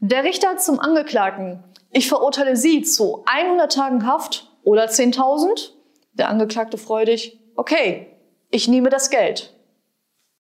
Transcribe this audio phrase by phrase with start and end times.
[0.00, 1.64] Der Richter zum Angeklagten.
[1.90, 5.70] Ich verurteile Sie zu 100 Tagen Haft oder 10.000.
[6.12, 7.40] Der Angeklagte freudig.
[7.56, 8.06] Okay,
[8.50, 9.57] ich nehme das Geld.